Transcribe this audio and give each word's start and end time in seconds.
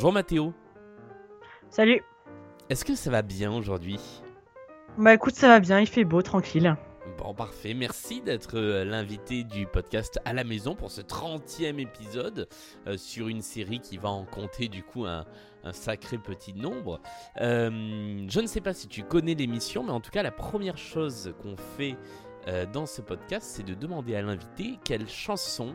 Bonjour 0.00 0.14
Mathéo. 0.14 0.54
Salut. 1.68 2.02
Est-ce 2.70 2.86
que 2.86 2.94
ça 2.94 3.10
va 3.10 3.20
bien 3.20 3.52
aujourd'hui? 3.52 4.00
Bah 4.96 5.12
écoute, 5.12 5.34
ça 5.34 5.46
va 5.46 5.60
bien, 5.60 5.78
il 5.78 5.86
fait 5.86 6.04
beau, 6.04 6.22
tranquille. 6.22 6.74
Bon, 7.18 7.34
parfait. 7.34 7.74
Merci 7.74 8.22
d'être 8.22 8.56
euh, 8.56 8.82
l'invité 8.86 9.44
du 9.44 9.66
podcast 9.66 10.18
à 10.24 10.32
la 10.32 10.42
maison 10.42 10.74
pour 10.74 10.90
ce 10.90 11.02
30e 11.02 11.78
épisode 11.78 12.48
euh, 12.86 12.96
sur 12.96 13.28
une 13.28 13.42
série 13.42 13.80
qui 13.80 13.98
va 13.98 14.08
en 14.08 14.24
compter 14.24 14.68
du 14.68 14.82
coup 14.82 15.04
un, 15.04 15.26
un 15.64 15.72
sacré 15.74 16.16
petit 16.16 16.54
nombre. 16.54 17.02
Euh, 17.42 18.24
je 18.26 18.40
ne 18.40 18.46
sais 18.46 18.62
pas 18.62 18.72
si 18.72 18.88
tu 18.88 19.02
connais 19.02 19.34
l'émission, 19.34 19.82
mais 19.84 19.92
en 19.92 20.00
tout 20.00 20.10
cas, 20.10 20.22
la 20.22 20.32
première 20.32 20.78
chose 20.78 21.34
qu'on 21.42 21.58
fait 21.76 21.98
euh, 22.48 22.64
dans 22.64 22.86
ce 22.86 23.02
podcast, 23.02 23.46
c'est 23.54 23.62
de 23.64 23.74
demander 23.74 24.14
à 24.14 24.22
l'invité 24.22 24.78
quelle 24.82 25.08
chanson 25.08 25.74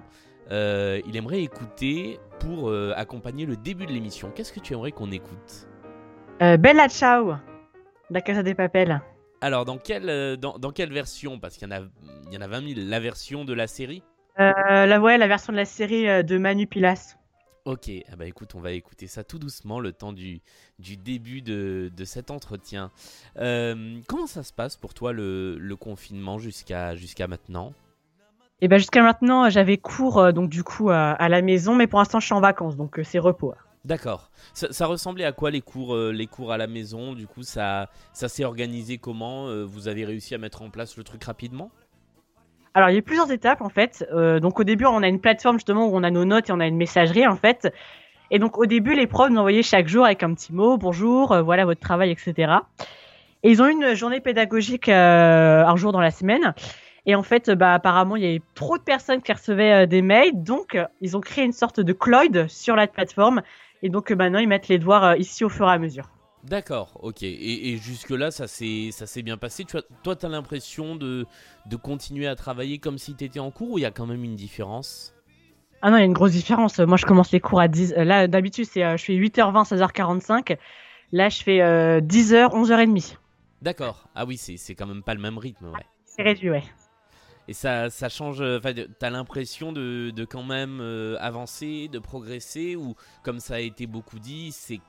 euh, 0.52 1.02
il 1.08 1.16
aimerait 1.18 1.42
écouter 1.44 2.20
pour 2.40 2.70
euh, 2.70 2.94
accompagner 2.96 3.46
le 3.46 3.56
début 3.58 3.86
de 3.86 3.92
l'émission. 3.92 4.32
Qu'est-ce 4.34 4.54
que 4.54 4.60
tu 4.60 4.74
aimerais 4.74 4.92
qu'on 4.92 5.12
écoute? 5.12 5.68
Euh, 6.42 6.58
Bella 6.58 6.88
Ciao, 6.90 7.36
la 8.10 8.22
Casa 8.22 8.44
des 8.44 8.56
Papel. 8.56 9.02
Alors, 9.42 9.66
dans 9.66 9.78
quelle, 9.78 10.38
dans, 10.38 10.58
dans 10.58 10.72
quelle 10.72 10.92
version? 10.94 11.40
Parce 11.40 11.58
qu'il 11.58 11.68
y, 11.68 11.74
en 11.74 11.78
a- 11.78 11.88
il 12.28 12.34
y 12.34 12.38
en 12.38 12.42
a 12.42 12.48
20 12.48 12.76
000. 12.76 12.88
La 12.90 13.00
version 13.00 13.46
de 13.46 13.54
la 13.54 13.68
série? 13.68 14.04
La, 14.38 15.00
ouais, 15.00 15.18
la 15.18 15.28
version 15.28 15.54
de 15.54 15.58
la 15.58 15.66
série 15.66 16.24
de 16.24 16.38
Manu 16.38 16.68
Pilas. 16.68 17.16
Ok, 17.64 17.90
ah 18.12 18.16
bah 18.16 18.28
écoute, 18.28 18.54
on 18.54 18.60
va 18.60 18.74
écouter 18.74 19.08
ça 19.08 19.24
tout 19.24 19.40
doucement 19.40 19.80
le 19.80 19.92
temps 19.92 20.14
du, 20.14 20.40
du 20.78 20.98
début 20.98 21.42
de, 21.42 21.92
de 21.96 22.06
cet 22.06 22.30
entretien. 22.30 22.92
Euh, 23.38 23.98
comment 24.08 24.28
ça 24.28 24.44
se 24.44 24.54
passe 24.54 24.78
pour 24.78 24.94
toi 24.94 25.14
le, 25.14 25.58
le 25.58 25.76
confinement 25.76 26.38
jusqu'à 26.38 26.96
jusqu'à 26.96 27.28
maintenant? 27.28 27.74
Et 28.62 28.68
ben 28.68 28.78
jusqu'à 28.78 29.02
maintenant, 29.04 29.50
j'avais 29.50 29.78
cours 29.78 30.18
euh, 30.18 30.32
donc 30.32 30.50
du 30.50 30.64
coup 30.64 30.90
à, 30.90 31.12
à 31.12 31.30
la 31.30 31.42
maison, 31.42 31.76
mais 31.76 31.88
pour 31.88 32.00
l'instant, 32.00 32.20
je 32.20 32.26
suis 32.26 32.34
en 32.34 32.42
vacances, 32.42 32.78
donc 32.78 33.00
euh, 33.00 33.04
c'est 33.04 33.20
repos. 33.20 33.54
D'accord. 33.84 34.32
Ça, 34.54 34.72
ça 34.72 34.88
ressemblait 34.88 35.26
à 35.26 35.32
quoi 35.32 35.52
les 35.52 35.62
cours, 35.62 35.94
euh, 35.94 36.12
les 36.12 36.26
cours 36.26 36.52
à 36.52 36.58
la 36.58 36.66
maison? 36.66 37.14
Du 37.14 37.28
coup, 37.28 37.44
ça, 37.44 37.90
ça 38.14 38.28
s'est 38.28 38.44
organisé 38.44 38.98
comment? 38.98 39.48
Euh, 39.48 39.64
Vous 39.64 39.88
avez 39.88 40.06
réussi 40.06 40.34
à 40.34 40.40
mettre 40.40 40.64
en 40.64 40.72
place 40.72 40.98
le 40.98 41.04
truc 41.04 41.24
rapidement? 41.24 41.70
Alors, 42.74 42.90
il 42.90 42.94
y 42.94 42.96
a 42.96 43.00
eu 43.00 43.04
plusieurs 43.04 43.32
étapes 43.32 43.62
en 43.62 43.70
fait. 43.70 44.08
Euh, 44.12 44.40
donc, 44.40 44.60
au 44.60 44.64
début, 44.64 44.86
on 44.86 45.04
a 45.04 45.08
une 45.08 45.20
plateforme 45.22 45.58
justement 45.58 45.86
où 45.86 45.96
on 45.96 46.02
a 46.02 46.10
nos 46.10 46.26
notes 46.26 46.50
et 46.50 46.52
on 46.52 46.60
a 46.60 46.66
une 46.66 46.78
messagerie 46.78 47.28
en 47.28 47.36
fait. 47.36 47.72
Et 48.32 48.40
donc, 48.40 48.58
au 48.58 48.66
début, 48.66 48.96
les 48.96 49.06
profs 49.06 49.30
nous 49.30 49.38
envoyaient 49.38 49.62
chaque 49.62 49.88
jour 49.88 50.04
avec 50.04 50.24
un 50.24 50.34
petit 50.34 50.52
mot, 50.52 50.78
bonjour, 50.78 51.32
euh, 51.32 51.42
voilà 51.44 51.66
votre 51.66 51.80
travail, 51.80 52.10
etc. 52.10 52.54
Et 53.44 53.52
ils 53.52 53.62
ont 53.62 53.68
une 53.68 53.94
journée 53.94 54.20
pédagogique 54.20 54.90
euh, 54.90 55.64
un 55.64 55.76
jour 55.76 55.92
dans 55.92 56.02
la 56.02 56.10
semaine. 56.10 56.56
Et 57.06 57.16
en 57.16 57.24
fait, 57.24 57.52
bah, 57.52 57.74
apparemment, 57.74 58.16
il 58.16 58.24
y 58.24 58.28
avait 58.28 58.42
trop 58.56 58.78
de 58.78 58.84
personnes 58.84 59.22
qui 59.22 59.32
recevaient 59.32 59.84
euh, 59.84 59.86
des 59.86 60.02
mails. 60.02 60.44
Donc, 60.44 60.76
euh, 60.76 60.86
ils 61.02 61.16
ont 61.16 61.22
créé 61.22 61.46
une 61.46 61.52
sorte 61.54 61.80
de 61.80 61.94
Cloyd 61.94 62.48
sur 62.48 62.76
la 62.76 62.88
plateforme. 62.88 63.42
Et 63.84 63.90
donc, 63.90 64.12
euh, 64.12 64.16
maintenant, 64.16 64.40
ils 64.40 64.48
mettent 64.48 64.68
les 64.68 64.80
devoirs 64.80 65.16
ici 65.18 65.44
au 65.44 65.50
fur 65.50 65.68
et 65.70 65.72
à 65.74 65.78
mesure. 65.78 66.10
D'accord, 66.44 67.00
ok. 67.02 67.24
Et, 67.24 67.70
et 67.72 67.78
jusque-là, 67.78 68.30
ça 68.32 68.48
s'est 68.48 68.90
ça 68.92 69.08
s'est 69.08 69.24
bien 69.24 69.38
passé. 69.38 69.66
Tu 69.66 69.78
as, 69.78 69.84
toi, 70.04 70.16
tu 70.16 70.26
as 70.26 70.30
l'impression 70.30 70.96
de, 70.96 71.26
de 71.66 71.76
continuer 71.76 72.28
à 72.28 72.36
travailler 72.36 72.78
comme 72.78 72.98
si 73.00 73.16
tu 73.16 73.24
étais 73.24 73.40
en 73.40 73.50
cours 73.50 73.72
ou 73.72 73.78
il 73.80 73.82
y 73.82 73.86
a 73.86 73.92
quand 73.92 74.06
même 74.06 74.24
une 74.24 74.36
différence? 74.36 75.14
Ah 75.82 75.90
non, 75.90 75.98
il 75.98 76.02
y 76.02 76.04
a 76.04 76.06
une 76.06 76.14
grosse 76.14 76.32
différence. 76.34 76.80
Moi, 76.80 76.98
je 76.98 77.06
commence 77.06 77.32
les 77.32 77.40
cours 77.40 77.60
à 77.60 77.68
10. 77.68 77.94
euh, 77.98 78.04
Là, 78.04 78.28
d'habitude, 78.28 78.66
c'est, 78.66 78.98
je 78.98 79.04
fais 79.04 79.14
8h20, 79.14 79.68
16h45. 79.76 80.58
Là, 81.12 81.30
je 81.30 81.44
fais 81.44 81.62
euh, 81.62 82.00
10h, 82.00 82.50
11h30. 82.54 83.18
D'accord. 83.62 84.08
Ah 84.16 84.26
oui, 84.26 84.38
c'est 84.38 84.58
c'est 84.58 84.76
quand 84.76 84.86
même 84.88 85.02
pas 85.04 85.14
le 85.16 85.22
même 85.22 85.38
rythme, 85.40 85.66
ouais. 85.68 85.86
C'est 86.06 86.22
réduit, 86.24 86.50
ouais. 86.52 86.64
Et 87.48 87.54
ça, 87.54 87.90
ça 87.90 88.10
change. 88.10 88.42
euh, 88.42 88.58
Enfin, 88.58 88.74
t'as 89.00 89.10
l'impression 89.10 89.72
de, 89.72 90.12
de 90.12 90.26
quand 90.26 90.44
même 90.44 90.80
euh, 90.82 91.18
avancer, 91.20 91.88
de 91.88 92.00
progresser, 92.00 92.76
ou 92.76 92.96
comme 93.24 93.40
ça 93.40 93.56
a 93.56 93.60
été 93.60 93.86
beaucoup 93.88 94.20
dit, 94.20 94.52
c'est 94.52 94.80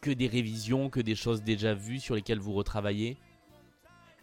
que 0.00 0.10
des 0.10 0.26
révisions, 0.26 0.90
que 0.90 1.00
des 1.00 1.14
choses 1.14 1.42
déjà 1.42 1.74
vues 1.74 2.00
sur 2.00 2.14
lesquelles 2.14 2.40
vous 2.40 2.52
retravaillez? 2.52 3.16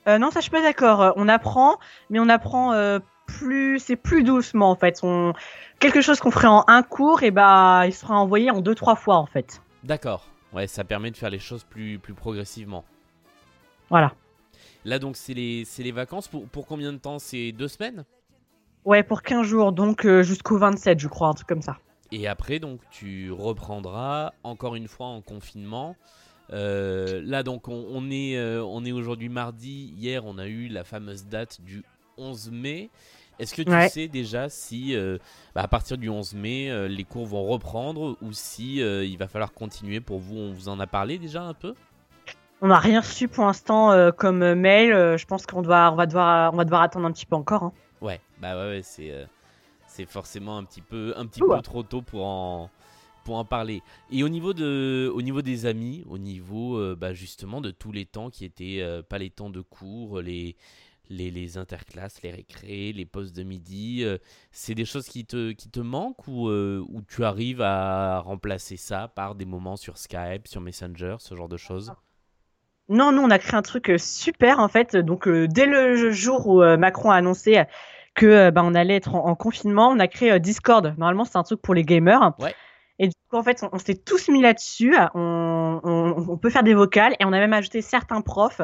Euh, 0.07 0.17
non, 0.17 0.31
ça, 0.31 0.39
je 0.39 0.43
suis 0.43 0.51
pas 0.51 0.61
d'accord. 0.61 1.13
On 1.15 1.27
apprend, 1.27 1.77
mais 2.09 2.19
on 2.19 2.29
apprend 2.29 2.73
euh, 2.73 2.99
plus, 3.25 3.79
c'est 3.79 3.95
plus 3.95 4.23
doucement, 4.23 4.71
en 4.71 4.75
fait. 4.75 4.99
On... 5.03 5.33
Quelque 5.79 6.01
chose 6.01 6.19
qu'on 6.19 6.31
ferait 6.31 6.47
en 6.47 6.63
un 6.67 6.81
cours, 6.81 7.23
et 7.23 7.31
bah, 7.31 7.83
il 7.85 7.93
sera 7.93 8.15
envoyé 8.15 8.49
en 8.49 8.61
deux, 8.61 8.75
trois 8.75 8.95
fois, 8.95 9.17
en 9.17 9.25
fait. 9.25 9.61
D'accord. 9.83 10.25
Ouais, 10.53 10.65
ça 10.65 10.83
permet 10.83 11.11
de 11.11 11.17
faire 11.17 11.29
les 11.29 11.39
choses 11.39 11.63
plus, 11.63 11.99
plus 11.99 12.13
progressivement. 12.13 12.85
Voilà. 13.89 14.13
Là, 14.87 14.99
donc, 14.99 15.17
c'est 15.17 15.33
les, 15.33 15.91
vacances. 15.91 16.29
Pour, 16.29 16.47
pour 16.47 16.65
combien 16.65 16.93
de 16.93 16.97
temps? 16.97 17.19
C'est 17.19 17.51
deux 17.51 17.67
semaines? 17.67 18.05
Ouais, 18.85 19.03
pour 19.03 19.21
15 19.21 19.45
jours, 19.45 19.73
donc 19.73 20.05
euh, 20.05 20.23
jusqu'au 20.23 20.57
27, 20.57 20.97
je 20.97 21.09
crois, 21.09 21.27
un 21.27 21.33
truc 21.33 21.45
comme 21.45 21.61
ça. 21.61 21.77
Et 22.13 22.25
après, 22.25 22.59
donc, 22.59 22.79
tu 22.89 23.29
reprendras 23.33 24.31
encore 24.43 24.75
une 24.75 24.87
fois 24.87 25.07
en 25.07 25.19
confinement. 25.19 25.97
Euh, 26.53 27.21
là, 27.25 27.43
donc, 27.43 27.67
on, 27.67 27.85
on 27.89 28.09
est, 28.09 28.37
euh, 28.37 28.63
on 28.63 28.85
est 28.85 28.93
aujourd'hui 28.93 29.27
mardi. 29.27 29.93
Hier, 29.97 30.25
on 30.25 30.37
a 30.37 30.47
eu 30.47 30.69
la 30.69 30.85
fameuse 30.85 31.25
date 31.25 31.59
du 31.65 31.83
11 32.17 32.49
mai. 32.51 32.89
Est-ce 33.39 33.55
que 33.55 33.63
tu 33.63 33.69
Ouais. 33.69 33.89
sais 33.89 34.07
déjà 34.07 34.47
si, 34.47 34.95
euh, 34.95 35.17
bah, 35.53 35.63
à 35.63 35.67
partir 35.67 35.97
du 35.97 36.07
11 36.07 36.33
mai, 36.33 36.87
les 36.87 37.03
cours 37.03 37.25
vont 37.25 37.43
reprendre 37.43 38.15
ou 38.21 38.31
si 38.31 38.77
il 38.77 39.17
va 39.17 39.27
falloir 39.27 39.51
continuer 39.51 39.99
pour 39.99 40.19
vous? 40.19 40.37
On 40.37 40.53
vous 40.53 40.69
en 40.69 40.79
a 40.79 40.87
parlé 40.87 41.17
déjà 41.19 41.43
un 41.43 41.53
peu? 41.53 41.75
On 42.61 42.67
n'a 42.67 42.79
rien 42.79 43.01
reçu 43.01 43.27
pour 43.27 43.45
l'instant 43.45 43.91
euh, 43.91 44.11
comme 44.11 44.41
euh, 44.41 44.55
mail. 44.55 44.91
Euh, 44.91 45.17
je 45.17 45.25
pense 45.25 45.45
qu'on 45.45 45.61
doit, 45.61 45.91
on 45.91 45.95
va 45.95 46.05
devoir, 46.05 46.53
on 46.53 46.57
va 46.57 46.63
devoir 46.65 46.81
attendre 46.81 47.05
un 47.05 47.11
petit 47.11 47.25
peu 47.25 47.35
encore. 47.35 47.63
hein. 47.63 47.73
Ouais, 48.01 48.19
bah 48.39 48.55
ouais, 48.55 48.69
ouais, 48.69 48.81
c'est 48.83 49.11
euh, 49.11 49.25
c'est 49.87 50.05
forcément 50.05 50.57
un 50.57 50.63
petit 50.63 50.81
peu 50.81 51.13
un 51.17 51.25
petit 51.25 51.41
Ouais. 51.41 51.57
peu 51.57 51.61
trop 51.61 51.83
tôt 51.83 52.01
pour 52.01 52.25
en 52.25 52.69
pour 53.23 53.37
en 53.37 53.45
parler. 53.45 53.81
Et 54.11 54.23
au 54.23 54.29
niveau 54.29 54.53
de 54.53 55.11
au 55.13 55.21
niveau 55.21 55.41
des 55.41 55.65
amis, 55.65 56.03
au 56.07 56.17
niveau 56.17 56.95
bah, 56.95 57.13
justement 57.13 57.61
de 57.61 57.71
tous 57.71 57.91
les 57.91 58.05
temps 58.05 58.29
qui 58.29 58.45
étaient 58.45 58.83
pas 59.09 59.17
les 59.17 59.29
temps 59.29 59.49
de 59.49 59.61
cours, 59.61 60.21
les 60.21 60.55
les, 61.09 61.31
les 61.31 61.57
interclasses, 61.57 62.21
les 62.23 62.31
récrés, 62.31 62.93
les 62.93 63.05
pauses 63.05 63.33
de 63.33 63.43
midi, 63.43 64.05
c'est 64.51 64.75
des 64.75 64.85
choses 64.85 65.07
qui 65.07 65.25
te, 65.25 65.51
qui 65.53 65.69
te 65.69 65.79
manquent 65.79 66.27
ou, 66.27 66.49
ou 66.49 67.01
tu 67.07 67.23
arrives 67.25 67.61
à 67.61 68.19
remplacer 68.19 68.77
ça 68.77 69.07
par 69.07 69.35
des 69.35 69.45
moments 69.45 69.77
sur 69.77 69.97
Skype, 69.97 70.47
sur 70.47 70.61
Messenger, 70.61 71.17
ce 71.19 71.35
genre 71.35 71.49
de 71.49 71.57
choses? 71.57 71.93
Non, 72.89 73.11
nous, 73.11 73.21
on 73.21 73.29
a 73.29 73.39
créé 73.39 73.55
un 73.55 73.61
truc 73.61 73.89
euh, 73.89 73.97
super, 73.97 74.59
en 74.59 74.67
fait. 74.69 74.95
Donc, 74.95 75.27
euh, 75.27 75.47
dès 75.47 75.65
le 75.65 76.11
jour 76.11 76.47
où 76.47 76.61
euh, 76.61 76.77
Macron 76.77 77.11
a 77.11 77.15
annoncé 77.15 77.61
que 78.15 78.25
euh, 78.25 78.51
bah, 78.51 78.61
on 78.63 78.73
allait 78.75 78.95
être 78.95 79.13
en, 79.15 79.25
en 79.27 79.35
confinement, 79.35 79.89
on 79.89 79.99
a 79.99 80.07
créé 80.07 80.31
euh, 80.31 80.39
Discord. 80.39 80.93
Normalement, 80.97 81.25
c'est 81.25 81.37
un 81.37 81.43
truc 81.43 81.61
pour 81.61 81.73
les 81.73 81.83
gamers. 81.83 82.33
Ouais. 82.39 82.55
Et 82.99 83.07
du 83.09 83.13
coup, 83.29 83.35
en 83.37 83.43
fait, 83.43 83.61
on, 83.63 83.69
on 83.73 83.77
s'est 83.77 83.95
tous 83.95 84.29
mis 84.29 84.41
là-dessus. 84.41 84.95
On, 85.13 85.79
on- 85.83 86.25
on 86.29 86.37
peut 86.37 86.49
faire 86.49 86.63
des 86.63 86.73
vocales 86.73 87.13
et 87.19 87.25
on 87.25 87.33
a 87.33 87.39
même 87.39 87.53
ajouté 87.53 87.81
certains 87.81 88.21
profs 88.21 88.61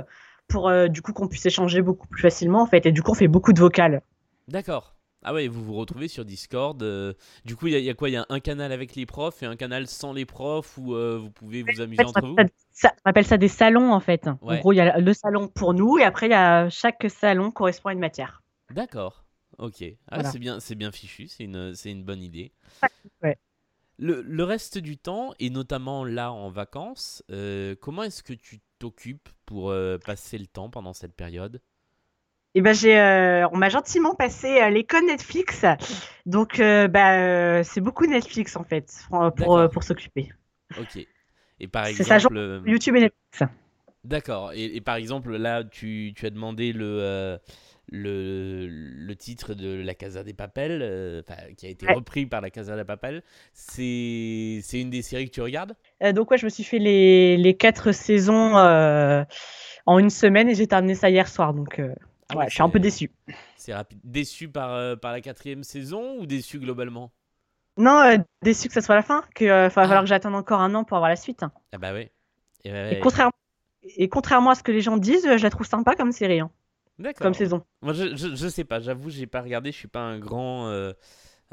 pour 0.47 0.69
euh, 0.69 0.87
du 0.87 1.01
coup 1.01 1.13
qu'on 1.13 1.27
puisse 1.27 1.45
échanger 1.45 1.81
beaucoup 1.81 2.07
plus 2.07 2.21
facilement, 2.21 2.61
en 2.61 2.65
fait. 2.65 2.85
Et 2.85 2.91
du 2.91 3.03
coup, 3.03 3.11
on 3.11 3.15
fait 3.15 3.27
beaucoup 3.27 3.53
de 3.53 3.59
vocales. 3.59 4.01
D'accord. 4.47 4.92
Ah 5.23 5.33
ouais, 5.33 5.47
vous 5.47 5.63
vous 5.63 5.73
retrouvez 5.75 6.07
sur 6.07 6.25
Discord. 6.25 6.81
euh, 6.83 7.13
du 7.45 7.55
coup, 7.55 7.67
il 7.67 7.73
y, 7.73 7.75
a- 7.75 7.79
il 7.79 7.85
y 7.85 7.89
a 7.89 7.93
quoi? 7.93 8.09
Il 8.09 8.13
y 8.13 8.17
a 8.17 8.25
un 8.29 8.39
canal 8.39 8.71
avec 8.71 8.95
les 8.95 9.05
profs 9.05 9.41
et 9.43 9.45
un 9.45 9.55
canal 9.55 9.87
sans 9.87 10.13
les 10.13 10.25
profs 10.25 10.77
où 10.77 10.93
euh, 10.95 11.17
vous 11.17 11.31
pouvez 11.31 11.61
vous 11.61 11.81
En 11.81 11.81
amuser 11.81 12.03
fait, 12.03 12.05
entre 12.05 12.27
vous? 12.27 12.43
ça, 12.71 12.93
on 13.05 13.09
appelle 13.09 13.25
ça 13.25 13.37
des 13.37 13.47
salons, 13.47 13.91
en 13.93 13.99
fait. 13.99 14.27
Ouais. 14.41 14.57
En 14.57 14.59
gros, 14.59 14.73
il 14.73 14.77
y 14.77 14.81
a 14.81 14.97
le 14.99 15.13
salon 15.13 15.47
pour 15.47 15.73
nous 15.73 15.97
et 15.97 16.03
après, 16.03 16.29
y 16.29 16.33
a 16.33 16.69
chaque 16.69 17.05
salon 17.09 17.51
correspond 17.51 17.89
à 17.89 17.93
une 17.93 17.99
matière. 17.99 18.41
D'accord. 18.69 19.23
Ok. 19.57 19.83
Ah, 20.09 20.15
Voilà. 20.15 20.31
c'est 20.31 20.39
bien, 20.39 20.59
c'est 20.59 20.75
bien 20.75 20.91
fichu. 20.91 21.27
C'est 21.27 21.43
une, 21.43 22.03
bonne 22.03 22.21
idée. 22.21 22.51
Ouais. 23.21 23.37
Le, 23.97 24.21
le 24.21 24.43
reste 24.43 24.77
du 24.77 24.97
temps, 24.97 25.33
et 25.39 25.49
notamment 25.49 26.03
là 26.05 26.31
en 26.31 26.49
vacances, 26.49 27.23
euh, 27.31 27.75
comment 27.79 28.03
est-ce 28.03 28.23
que 28.23 28.33
tu 28.33 28.59
t'occupes 28.79 29.29
pour 29.45 29.73
passer 30.05 30.37
le 30.37 30.47
temps 30.47 30.69
pendant 30.69 30.93
cette 30.93 31.13
période? 31.15 31.61
Et 32.55 32.61
ben 32.61 32.73
j'ai, 32.73 32.99
euh, 32.99 33.47
on 33.51 33.57
m'a 33.57 33.69
gentiment 33.69 34.13
passé 34.13 34.61
euh, 34.61 34.69
l'école 34.69 35.05
Netflix, 35.07 35.65
donc 36.27 36.59
euh, 36.59 36.87
bah, 36.87 37.17
euh, 37.17 37.63
c'est 37.63 37.81
beaucoup 37.81 38.05
Netflix 38.05 38.55
en 38.55 38.63
fait 38.63 38.93
pour, 39.09 39.31
pour, 39.33 39.35
D'accord. 39.39 39.69
pour 39.71 39.83
s'occuper. 39.83 40.31
Ok. 40.75 40.97
Et 41.59 41.67
par 41.67 41.85
C'est 41.85 42.03
ça, 42.03 42.17
exemple, 42.17 42.37
euh, 42.37 42.61
YouTube 42.65 42.95
et 42.95 43.01
Netflix. 43.01 43.53
D'accord. 44.03 44.51
Et, 44.53 44.65
et 44.75 44.81
par 44.81 44.95
exemple, 44.95 45.35
là, 45.37 45.63
tu, 45.63 46.13
tu 46.15 46.25
as 46.25 46.29
demandé 46.29 46.73
le, 46.73 47.39
le, 47.89 48.67
le 48.69 49.15
titre 49.15 49.53
de 49.53 49.81
La 49.81 49.93
Casa 49.95 50.23
des 50.23 50.33
Papel, 50.33 51.23
enfin, 51.25 51.41
qui 51.55 51.65
a 51.67 51.69
été 51.69 51.87
Ouais. 51.87 51.95
repris 51.95 52.25
par 52.25 52.41
La 52.41 52.49
Casa 52.49 52.75
des 52.75 52.83
Papel. 52.83 53.23
C'est 53.53 54.59
c'est 54.61 54.81
une 54.81 54.89
des 54.89 55.01
séries 55.01 55.25
que 55.25 55.33
tu 55.33 55.41
regardes? 55.41 55.73
Donc 56.13 56.31
ouais, 56.31 56.37
je 56.37 56.45
me 56.45 56.49
suis 56.49 56.63
fait 56.65 56.79
les, 56.79 57.37
les 57.37 57.55
quatre 57.55 57.93
saisons 57.93 58.55
en 59.85 59.99
une 59.99 60.09
semaine 60.09 60.49
et 60.49 60.55
j'ai 60.55 60.67
terminé 60.67 60.95
ça 60.95 61.09
hier 61.09 61.27
soir, 61.27 61.53
donc 61.53 61.81
ouais, 62.33 62.45
ouais, 62.45 62.49
je 62.49 62.53
suis 62.53 62.63
un 62.63 62.69
peu 62.69 62.79
déçu. 62.79 63.11
C'est 63.55 63.73
rapide. 63.73 63.99
Déçu 64.03 64.49
par, 64.49 64.71
euh, 64.73 64.95
par 64.95 65.11
la 65.11 65.21
quatrième 65.21 65.63
saison 65.63 66.17
ou 66.19 66.25
déçu 66.25 66.59
globalement? 66.59 67.11
Non, 67.77 67.99
euh, 68.01 68.17
déçu 68.43 68.67
que 68.67 68.73
ça 68.73 68.81
soit 68.81 68.95
la 68.95 69.01
fin, 69.03 69.23
que 69.35 69.45
euh, 69.45 69.67
va 69.69 69.81
Ah. 69.81 69.87
falloir 69.87 70.01
que 70.03 70.07
j'attende 70.07 70.35
encore 70.35 70.61
un 70.61 70.73
an 70.75 70.83
pour 70.83 70.97
avoir 70.97 71.09
la 71.09 71.15
suite. 71.15 71.43
Ah 71.71 71.77
bah 71.77 71.93
ouais. 71.93 72.11
Et, 72.63 72.71
ouais. 72.71 72.99
contrairement 73.01 73.31
et 73.83 74.09
contrairement 74.09 74.51
à 74.51 74.55
ce 74.55 74.63
que 74.63 74.71
les 74.71 74.81
gens 74.81 74.97
disent, 74.97 75.25
euh, 75.27 75.37
je 75.37 75.43
la 75.43 75.49
trouve 75.49 75.67
sympa 75.67 75.95
comme 75.95 76.11
série, 76.11 76.39
hein, 76.39 76.51
D'accord. 76.99 77.25
comme 77.25 77.33
saison. 77.33 77.65
Moi, 77.81 77.93
je, 77.93 78.15
je, 78.15 78.35
je 78.35 78.47
sais 78.47 78.63
pas, 78.63 78.79
j'avoue, 78.79 79.09
j'ai 79.09 79.27
pas 79.27 79.41
regardé, 79.41 79.71
je 79.71 79.77
suis 79.77 79.87
pas 79.87 80.01
un 80.01 80.19
grand, 80.19 80.67
un, 80.69 80.93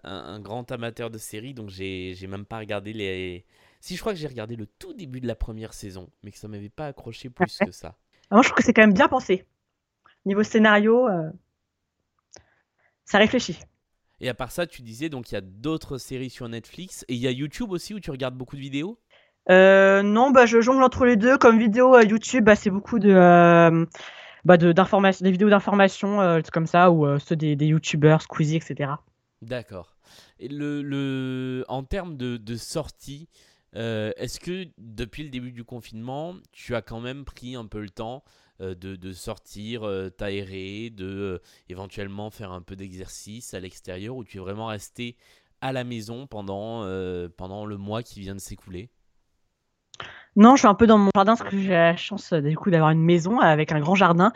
un 0.04 0.40
grand 0.40 0.70
amateur 0.72 1.10
de 1.10 1.18
séries, 1.18 1.54
donc 1.54 1.70
j'ai 1.70 2.14
même 2.28 2.44
pas 2.46 2.58
regardé 2.58 2.92
les, 2.92 3.44
Si 3.80 3.96
je 3.96 4.00
crois 4.00 4.12
que 4.12 4.18
j'ai 4.18 4.28
regardé 4.28 4.56
le 4.56 4.66
tout 4.66 4.94
début 4.94 5.20
de 5.20 5.26
la 5.26 5.34
première 5.36 5.72
saison, 5.74 6.10
mais 6.22 6.30
que 6.30 6.38
ça 6.38 6.48
m'avait 6.48 6.68
pas 6.68 6.86
accroché 6.88 7.30
plus 7.30 7.60
que 7.62 7.70
ça. 7.72 7.96
Ah, 8.30 8.34
moi, 8.36 8.42
je 8.42 8.48
trouve 8.48 8.56
que 8.58 8.64
c'est 8.64 8.72
quand 8.72 8.82
même 8.82 8.92
bien 8.94 9.08
pensé. 9.08 9.46
Niveau 10.26 10.42
scénario, 10.42 11.08
euh, 11.08 11.30
ça 13.04 13.18
réfléchit. 13.18 13.58
Et 14.20 14.28
à 14.28 14.34
part 14.34 14.52
ça, 14.52 14.66
tu 14.66 14.82
disais 14.82 15.08
donc 15.08 15.30
il 15.30 15.34
y 15.34 15.38
a 15.38 15.40
d'autres 15.40 15.98
séries 15.98 16.30
sur 16.30 16.48
Netflix 16.48 17.04
et 17.08 17.14
il 17.14 17.20
y 17.20 17.26
a 17.26 17.30
YouTube 17.30 17.70
aussi 17.72 17.94
où 17.94 18.00
tu 18.00 18.10
regardes 18.10 18.36
beaucoup 18.36 18.56
de 18.56 18.60
vidéos? 18.60 18.98
Euh, 19.50 20.02
non, 20.02 20.30
bah, 20.30 20.46
je 20.46 20.60
jongle 20.60 20.82
entre 20.82 21.06
les 21.06 21.16
deux. 21.16 21.38
Comme 21.38 21.58
vidéo 21.58 21.96
euh, 21.96 22.04
YouTube, 22.04 22.44
bah, 22.44 22.54
c'est 22.54 22.70
beaucoup 22.70 22.98
de, 22.98 23.10
euh, 23.10 23.86
bah, 24.44 24.56
de, 24.58 24.72
des 25.22 25.30
vidéos 25.30 25.48
d'information 25.48 26.40
comme 26.52 26.66
ça, 26.66 26.90
ou 26.90 27.18
ceux 27.18 27.36
des, 27.36 27.56
des 27.56 27.66
YouTubeurs, 27.66 28.22
Squeezie, 28.22 28.56
etc. 28.56 28.92
D'accord. 29.42 29.96
Et 30.38 30.48
le, 30.48 30.82
le, 30.82 31.64
en 31.68 31.82
termes 31.82 32.16
de, 32.16 32.36
de 32.36 32.56
sortie, 32.56 33.28
est-ce 33.74 34.38
que 34.38 34.66
depuis 34.76 35.24
le 35.24 35.30
début 35.30 35.52
du 35.52 35.64
confinement, 35.64 36.34
tu 36.52 36.74
as 36.74 36.82
quand 36.82 37.00
même 37.00 37.24
pris 37.24 37.56
un 37.56 37.66
peu 37.66 37.80
le 37.80 37.90
temps 37.90 38.22
de, 38.60 38.96
de 38.96 39.12
sortir, 39.12 39.84
euh, 39.84 40.10
t'aérer, 40.10 40.90
de 40.90 41.06
euh, 41.06 41.38
éventuellement 41.68 42.30
faire 42.30 42.52
un 42.52 42.62
peu 42.62 42.76
d'exercice 42.76 43.54
à 43.54 43.60
l'extérieur 43.60 44.16
ou 44.16 44.24
tu 44.24 44.36
es 44.38 44.40
vraiment 44.40 44.66
resté 44.66 45.16
à 45.60 45.72
la 45.72 45.84
maison 45.84 46.26
pendant, 46.26 46.84
euh, 46.84 47.28
pendant 47.36 47.66
le 47.66 47.76
mois 47.76 48.02
qui 48.02 48.20
vient 48.20 48.34
de 48.34 48.40
s'écouler? 48.40 48.90
Non, 50.36 50.56
je 50.56 50.60
suis 50.60 50.68
un 50.68 50.74
peu 50.74 50.86
dans 50.86 50.98
mon 50.98 51.10
jardin 51.14 51.36
parce 51.36 51.50
que 51.50 51.58
j'ai 51.58 51.70
la 51.70 51.96
chance 51.96 52.32
euh, 52.32 52.40
du 52.40 52.56
coup 52.56 52.70
d'avoir 52.70 52.90
une 52.90 53.02
maison 53.02 53.40
avec 53.40 53.72
un 53.72 53.80
grand 53.80 53.94
jardin. 53.94 54.32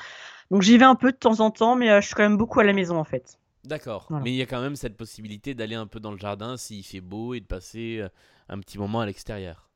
Donc 0.51 0.63
j'y 0.63 0.77
vais 0.77 0.85
un 0.85 0.97
peu 0.97 1.13
de 1.13 1.17
temps 1.17 1.41
en 1.41 1.51
temps, 1.51 1.77
mais 1.77 1.91
euh, 1.91 2.01
je 2.01 2.07
suis 2.07 2.15
quand 2.15 2.23
même 2.23 2.37
beaucoup 2.37 2.61
à 2.61 2.65
la 2.65 2.73
maison 2.73 2.99
en 2.99 3.05
fait. 3.05 3.39
D'accord. 3.65 4.07
Voilà. 4.11 4.25
Mais 4.25 4.33
il 4.33 4.37
y 4.37 4.43
a 4.43 4.47
quand 4.47 4.61
même 4.61 4.77
cette 4.77 4.97
possibilité 4.97 5.55
d'aller 5.55 5.75
un 5.75 5.87
peu 5.87 6.01
dans 6.01 6.13
le 6.13 6.19
jardin 6.19 6.57
s'il 6.57 6.85
fait 6.85 7.01
beau 7.01 7.33
et 7.33 7.41
de 7.41 7.47
passer 7.47 8.01
euh, 8.01 8.09
un 8.49 8.59
petit 8.59 8.79
moment 8.79 9.01
à 9.01 9.07
l'extérieur. 9.07 9.71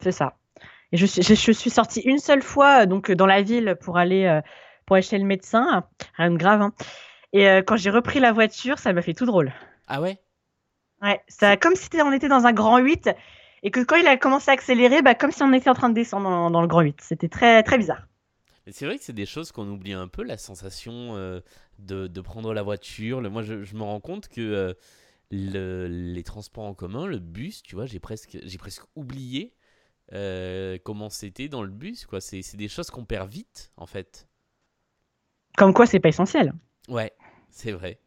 C'est 0.00 0.12
ça. 0.12 0.38
Et 0.92 0.96
je 0.96 1.06
suis, 1.06 1.22
je, 1.22 1.34
je 1.34 1.52
suis 1.52 1.70
sortie 1.70 2.00
une 2.00 2.18
seule 2.18 2.42
fois 2.42 2.82
euh, 2.82 2.86
donc 2.86 3.10
euh, 3.10 3.14
dans 3.16 3.26
la 3.26 3.42
ville 3.42 3.76
pour 3.80 3.98
aller 3.98 4.24
euh, 4.24 4.40
pour 4.86 4.96
aller 4.96 5.02
chez 5.02 5.18
le 5.18 5.24
médecin, 5.24 5.84
rien 6.16 6.30
de 6.30 6.36
grave. 6.36 6.62
hein. 6.62 6.72
Et 7.34 7.46
quand 7.66 7.76
j'ai 7.76 7.90
repris 7.90 8.20
la 8.20 8.32
voiture, 8.32 8.78
ça 8.78 8.92
m'a 8.94 9.02
fait 9.02 9.14
tout 9.14 9.26
drôle. 9.26 9.52
Ah 9.86 10.00
ouais? 10.00 10.20
Ouais, 11.02 11.20
ça 11.28 11.56
comme 11.56 11.74
si 11.76 11.88
on 12.02 12.12
était 12.12 12.28
dans 12.28 12.46
un 12.46 12.52
grand 12.52 12.78
8 12.78 13.10
et 13.62 13.70
que 13.70 13.80
quand 13.80 13.96
il 13.96 14.06
a 14.06 14.16
commencé 14.16 14.50
à 14.50 14.54
accélérer, 14.54 15.02
bah, 15.02 15.14
comme 15.14 15.32
si 15.32 15.42
on 15.42 15.52
était 15.52 15.70
en 15.70 15.74
train 15.74 15.88
de 15.88 15.94
descendre 15.94 16.28
dans, 16.30 16.50
dans 16.50 16.60
le 16.62 16.68
grand 16.68 16.80
8. 16.82 17.00
C'était 17.00 17.28
très 17.28 17.62
très 17.62 17.78
bizarre. 17.78 18.06
C'est 18.70 18.84
vrai 18.84 18.98
que 18.98 19.04
c'est 19.04 19.14
des 19.14 19.26
choses 19.26 19.50
qu'on 19.52 19.68
oublie 19.68 19.94
un 19.94 20.08
peu, 20.08 20.22
la 20.22 20.36
sensation 20.36 21.16
euh, 21.16 21.40
de, 21.78 22.06
de 22.06 22.20
prendre 22.20 22.52
la 22.52 22.62
voiture. 22.62 23.20
Le- 23.20 23.30
moi, 23.30 23.42
je, 23.42 23.64
je 23.64 23.74
me 23.76 23.82
rends 23.82 24.00
compte 24.00 24.28
que 24.28 24.40
euh, 24.40 24.74
le- 25.30 25.88
les 25.88 26.22
transports 26.24 26.64
en 26.64 26.74
commun, 26.74 27.06
le 27.06 27.18
bus, 27.18 27.62
tu 27.62 27.76
vois, 27.76 27.86
j'ai 27.86 28.00
presque, 28.00 28.38
j'ai 28.42 28.58
presque 28.58 28.84
oublié 28.96 29.54
euh, 30.12 30.78
comment 30.84 31.10
c'était 31.10 31.48
dans 31.48 31.62
le 31.62 31.70
bus. 31.70 32.06
quoi. 32.06 32.20
C'est 32.20 32.42
c'est 32.42 32.56
des 32.56 32.68
choses 32.68 32.90
qu'on 32.90 33.04
perd 33.04 33.28
vite, 33.28 33.72
en 33.76 33.86
fait. 33.86 34.28
Comme 35.56 35.74
quoi, 35.74 35.86
c'est 35.86 36.00
pas 36.00 36.08
essentiel. 36.08 36.52
Ouais, 36.88 37.12
c'est 37.50 37.72
vrai. 37.72 37.98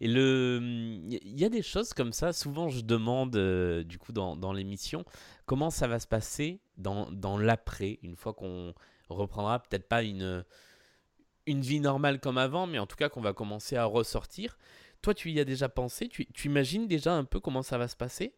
Et 0.00 0.08
le, 0.08 0.60
il 0.62 1.38
y 1.38 1.44
a 1.44 1.48
des 1.48 1.62
choses 1.62 1.92
comme 1.92 2.12
ça. 2.12 2.32
Souvent, 2.32 2.68
je 2.68 2.82
demande, 2.82 3.34
euh, 3.34 3.82
du 3.82 3.98
coup, 3.98 4.12
dans, 4.12 4.36
dans 4.36 4.52
l'émission, 4.52 5.04
comment 5.46 5.70
ça 5.70 5.88
va 5.88 5.98
se 5.98 6.06
passer 6.06 6.60
dans, 6.76 7.10
dans 7.10 7.38
l'après, 7.38 7.98
une 8.02 8.14
fois 8.14 8.32
qu'on 8.34 8.74
reprendra 9.08 9.60
peut-être 9.60 9.88
pas 9.88 10.02
une, 10.02 10.44
une 11.46 11.62
vie 11.62 11.80
normale 11.80 12.20
comme 12.20 12.38
avant, 12.38 12.66
mais 12.66 12.78
en 12.78 12.86
tout 12.86 12.96
cas 12.96 13.08
qu'on 13.08 13.20
va 13.20 13.32
commencer 13.32 13.76
à 13.76 13.84
ressortir. 13.84 14.56
Toi, 15.02 15.14
tu 15.14 15.30
y 15.30 15.40
as 15.40 15.44
déjà 15.44 15.68
pensé? 15.68 16.08
Tu, 16.08 16.26
tu 16.26 16.48
imagines 16.48 16.86
déjà 16.86 17.14
un 17.14 17.24
peu 17.24 17.40
comment 17.40 17.62
ça 17.62 17.78
va 17.78 17.88
se 17.88 17.96
passer? 17.96 18.34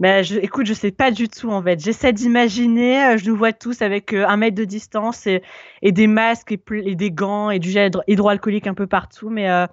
Bah, 0.00 0.22
je, 0.22 0.36
écoute, 0.38 0.66
je 0.66 0.74
sais 0.74 0.92
pas 0.92 1.10
du 1.10 1.28
tout 1.28 1.50
en 1.50 1.62
fait. 1.62 1.80
J'essaie 1.80 2.12
d'imaginer. 2.12 3.04
euh, 3.14 3.16
Je 3.18 3.28
nous 3.28 3.36
vois 3.36 3.52
tous 3.52 3.82
avec 3.82 4.12
euh, 4.12 4.26
un 4.28 4.36
mètre 4.36 4.56
de 4.56 4.64
distance 4.64 5.26
et, 5.26 5.42
et 5.82 5.90
des 5.92 6.06
masques 6.06 6.52
et, 6.52 6.94
des 6.94 7.10
gants 7.10 7.50
et 7.50 7.58
du 7.58 7.70
gel 7.70 7.88
hydro- 7.88 8.02
hydroalcoolique 8.06 8.66
un 8.68 8.74
peu 8.74 8.86
partout, 8.86 9.28
mais 9.28 9.50
euh, 9.50 9.66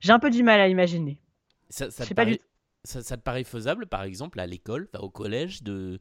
j'ai 0.00 0.12
un 0.12 0.18
peu 0.18 0.28
du 0.30 0.42
mal 0.42 0.60
à 0.60 0.68
imaginer. 0.68 1.18
ça, 1.70 1.90
te 1.90 2.04
du 2.04 2.14
paraît, 2.14 2.40
ça, 2.84 3.02
ça 3.02 3.16
te 3.16 3.22
paraît 3.22 3.44
faisable, 3.44 3.86
par 3.86 4.02
exemple, 4.02 4.40
à 4.40 4.46
l'école, 4.46 4.88
au 4.98 5.10
collège, 5.10 5.62
de, 5.62 6.00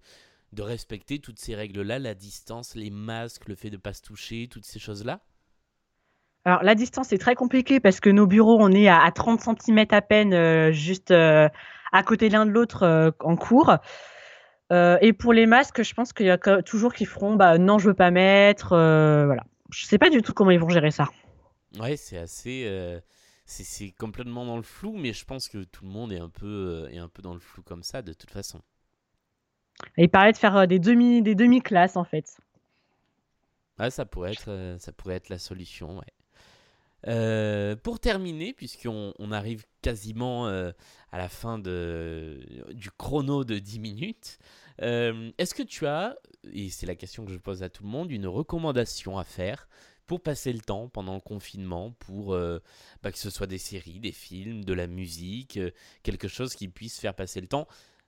de 0.54 0.62
respecter 0.64 1.20
toutes 1.20 1.40
ces 1.40 1.56
règles-là, 1.56 2.00
la 2.00 2.16
distance, 2.16 2.76
les 2.76 2.90
masques, 2.92 3.48
le 3.50 3.56
fait 3.56 3.70
de 3.72 3.78
ne 3.78 3.82
pas 3.82 3.94
se 3.94 4.02
toucher, 4.04 4.48
toutes 4.50 4.66
ces 4.66 4.80
choses-là? 4.80 5.22
Alors 6.46 6.64
la 6.64 6.76
distance 6.76 7.12
est 7.14 7.18
très 7.18 7.36
compliquée 7.36 7.80
parce 7.80 8.00
que 8.00 8.10
nos 8.10 8.26
bureaux, 8.28 8.58
on 8.60 8.72
est 8.72 8.88
à, 8.88 9.02
à 9.04 9.12
30 9.12 9.42
cm 9.42 9.94
à 9.94 10.02
peine, 10.02 10.34
euh, 10.34 10.72
juste 10.72 11.12
euh, 11.12 11.50
à 11.92 12.04
côté 12.04 12.30
l'un 12.30 12.46
de 12.46 12.52
l'autre 12.52 12.84
euh, 12.84 13.12
en 13.22 13.36
cours. 13.36 13.78
Euh, 14.72 14.98
et 15.02 15.14
pour 15.14 15.34
les 15.34 15.46
masques, 15.46 15.82
je 15.82 15.94
pense 15.94 16.14
qu'il 16.14 16.28
y 16.28 16.30
a 16.30 16.38
toujours 16.62 16.94
qui 16.94 17.06
feront 17.06 17.36
bah, 17.36 17.58
non, 17.58 17.80
je 17.80 17.90
veux 17.90 17.96
pas 17.96 18.12
mettre. 18.12 18.74
euh, 18.74 19.26
voilà. 19.26 19.44
Je 19.72 19.86
sais 19.86 19.98
pas 19.98 20.10
du 20.10 20.22
tout 20.22 20.34
comment 20.34 20.52
ils 20.52 20.60
vont 20.60 20.70
gérer 20.70 20.92
ça. 20.92 21.08
Ouais, 21.80 21.96
c'est 21.98 22.18
assez. 22.18 23.00
c'est 23.46 23.92
complètement 23.92 24.46
dans 24.46 24.58
le 24.58 24.64
flou, 24.64 24.96
mais 24.98 25.14
je 25.14 25.26
pense 25.26 25.48
que 25.48 25.64
tout 25.64 25.86
le 25.86 25.92
monde 25.92 26.12
est 26.12 26.20
un 26.20 26.30
peu, 26.30 26.88
est 26.92 26.98
un 26.98 27.08
peu 27.08 27.22
dans 27.22 27.34
le 27.34 27.40
flou 27.40 27.62
comme 27.62 27.84
ça, 27.84 28.02
de 28.02 28.14
toute 28.14 28.32
façon. 28.32 28.62
Et 29.98 30.04
il 30.04 30.10
parlait 30.10 30.32
de 30.32 30.38
faire 30.38 30.68
des 30.68 30.80
demi 30.80 31.22
des 31.22 31.36
demi 31.36 31.62
classes 31.62 31.96
en 31.96 32.04
fait. 32.04 32.38
Ouais, 33.80 33.90
ça 33.92 34.06
pourrait 34.06 34.32
être, 34.34 34.76
ça 34.80 34.92
pourrait 34.92 35.16
être 35.16 35.30
la 35.30 35.40
solution, 35.40 36.00
ouais. 36.00 36.14
Euh, 37.08 37.76
pour 37.76 38.00
terminer, 38.00 38.54
puisqu'on 38.54 39.14
on 39.18 39.32
arrive 39.32 39.66
quasiment 39.82 40.48
euh, 40.48 40.72
à 41.12 41.18
la 41.18 41.30
fin 41.30 41.58
du 41.60 42.92
chrono 42.98 43.44
de 43.44 43.60
10 43.60 43.80
minutes, 43.80 44.40
euh, 44.82 45.32
est-ce 45.38 45.54
que 45.54 45.64
tu 45.64 45.88
as, 45.88 46.18
et 46.52 46.70
c'est 46.70 46.86
la 46.86 46.96
question 46.96 47.26
que 47.26 47.32
je 47.32 47.38
pose 47.38 47.64
à 47.64 47.70
tout 47.70 47.84
le 47.84 47.90
monde, 47.90 48.12
une 48.12 48.28
recommandation 48.28 49.18
à 49.18 49.24
faire 49.24 49.68
pour 50.08 50.22
passer 50.22 50.52
le 50.52 50.60
temps 50.60 50.90
pendant 50.90 51.14
le 51.14 51.22
confinement, 51.22 51.92
pour 52.00 52.36
bah, 52.36 53.12
que 53.12 53.18
ce 53.20 53.30
soit 53.30 53.46
des 53.46 53.60
séries, 53.60 54.00
des 54.00 54.12
films, 54.12 54.66
de 54.66 54.74
la 54.74 54.88
musique, 54.88 55.60
quelque 56.02 56.28
chose 56.28 56.56
qui 56.56 56.68
puisse 56.68 57.00
faire 57.00 57.14
passer 57.14 57.40
le 57.42 57.48
temps, 57.48 57.68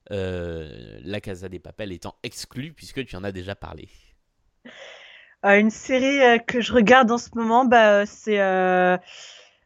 La 0.10 1.22
Casa 1.22 1.48
des 1.48 1.60
Papel 1.60 1.92
étant 1.92 2.16
exclue, 2.24 2.74
puisque 2.74 3.06
tu 3.06 3.16
en 3.16 3.24
as 3.24 3.32
déjà 3.32 3.54
parlé? 3.54 3.88
Euh, 5.46 5.60
une 5.60 5.70
série 5.72 6.22
euh, 6.22 6.38
que 6.38 6.62
je 6.62 6.72
regarde 6.74 7.12
en 7.12 7.18
ce 7.18 7.30
moment, 7.36 7.66
bah, 7.66 8.02
euh, 8.02 8.06
c'est 8.08 8.38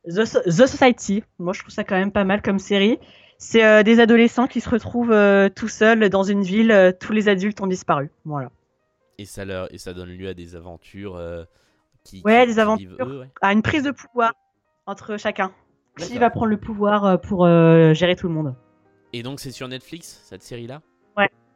The, 0.10 0.26
So- 0.26 0.42
The 0.44 0.68
Society. 0.68 1.24
Moi, 1.40 1.54
je 1.54 1.60
trouve 1.62 1.74
ça 1.74 1.84
quand 1.84 1.96
même 1.96 2.12
pas 2.12 2.24
mal 2.24 2.42
comme 2.42 2.60
série. 2.60 3.00
C'est 3.38 3.84
des 3.84 4.00
adolescents 4.00 4.48
qui 4.48 4.62
se 4.62 4.70
retrouvent 4.70 5.14
tout 5.56 5.68
seuls 5.68 6.10
dans 6.10 6.24
une 6.24 6.42
ville. 6.42 6.96
tous 7.02 7.12
les 7.12 7.28
adultes 7.28 7.60
ont 7.60 7.68
disparu. 7.68 8.10
Voilà. 8.24 8.50
Et 9.18 9.26
ça, 9.26 9.44
leur, 9.44 9.74
et 9.74 9.78
ça 9.78 9.94
donne 9.94 10.10
lieu 10.10 10.30
à 10.30 10.34
des 10.34 10.56
aventures 10.56 11.22
qui, 12.06 12.22
Ouais, 12.24 12.46
qui- 12.46 12.54
des 12.54 12.60
aventures. 12.60 12.96
eux, 13.02 13.20
ouais. 13.20 13.30
À 13.42 13.52
une 13.52 13.62
prise 13.62 13.84
de 13.84 13.92
pouvoir 13.92 14.32
entre 14.86 15.18
chacun. 15.18 15.52
Qui 15.98 16.18
va 16.18 16.30
prendre 16.30 16.48
le 16.48 16.58
pouvoir 16.58 17.20
pour 17.22 17.46
euh, 17.46 17.94
gérer 17.94 18.16
tout 18.16 18.28
le 18.30 18.34
monde 18.34 18.56
Et 19.12 19.22
donc 19.22 19.42
c'est 19.42 19.52
sur 19.52 19.68
Netflix, 19.68 20.22
cette 20.24 20.42
série-là? 20.44 20.82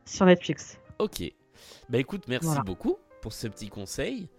Sur 0.06 0.26
Netflix. 0.26 0.80
Ok. 0.98 1.22
Bah 1.90 1.98
écoute, 2.00 2.24
merci 2.28 2.48
Voilà. 2.48 2.64
beaucoup 2.64 2.98
pour 3.22 3.34
ce 3.34 3.48
petit 3.48 3.70
conseil. 3.70 4.30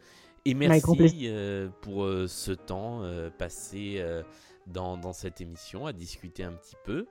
Et 0.47 0.55
merci 0.55 0.81
euh, 1.29 1.69
pour 1.83 2.05
euh, 2.05 2.27
ce 2.27 2.53
temps 2.53 3.03
euh, 3.03 3.31
passé 3.31 4.03
dans, 4.67 4.97
dans 4.97 5.13
cette 5.13 5.41
émission 5.41 5.87
à 5.87 5.93
discuter 5.93 6.45
un 6.45 6.53
petit 6.53 6.77
peu. 6.85 7.07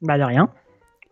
Bah 0.00 0.18
de 0.18 0.24
rien. 0.24 0.52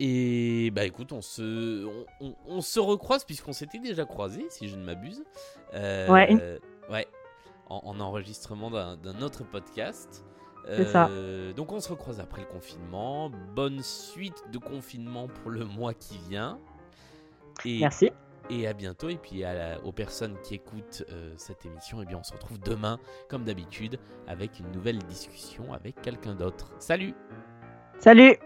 Et 0.01 0.71
bah 0.71 0.85
écoute, 0.85 1.13
on 1.13 1.21
se, 1.21 1.85
on, 1.87 2.07
on- 2.21 2.35
on 2.47 2.61
se 2.61 2.81
recroise 2.81 3.25
puisqu'on 3.25 3.53
s'était 3.53 3.79
déjà 3.79 4.05
croisés, 4.05 4.47
si 4.51 4.69
je 4.69 4.77
ne 4.77 4.85
m'abuse. 4.85 5.23
Ouais, 5.75 6.59
Ouais, 6.91 7.07
en, 7.69 7.81
en 7.85 8.01
enregistrement 8.01 8.71
d'un 8.97 9.23
autre 9.23 9.45
podcast. 9.45 10.25
C'est 10.67 10.85
ça. 10.87 11.09
Donc 11.57 11.73
on 11.73 11.81
se 11.81 11.89
recroise 11.89 12.19
après 12.21 12.43
le 12.43 12.47
confinement. 12.49 13.31
Bonne 13.55 13.83
suite 13.83 14.43
de 14.53 14.59
confinement 14.59 15.27
pour 15.29 15.51
le 15.51 15.65
mois 15.65 15.95
qui 15.95 16.19
vient. 16.29 16.59
Et, 17.65 17.81
Merci. 17.81 18.11
Et 18.51 18.67
à 18.67 18.73
bientôt. 18.73 19.09
Et 19.09 19.17
puis 19.17 19.45
aux 19.85 19.93
personnes 19.93 20.37
qui 20.43 20.55
écoutent 20.55 21.05
euh, 21.11 21.33
cette 21.37 21.65
émission, 21.65 22.03
eh 22.03 22.07
bien 22.07 22.19
on 22.19 22.25
se 22.25 22.33
retrouve 22.33 22.59
demain, 22.61 22.99
comme 23.29 23.45
d'habitude, 23.45 23.99
avec 24.27 24.59
une 24.59 24.71
nouvelle 24.73 24.99
discussion 24.99 25.73
avec 25.73 26.01
quelqu'un 26.03 26.35
d'autre. 26.35 26.71
Salut 26.79 27.15
Salut 27.99 28.37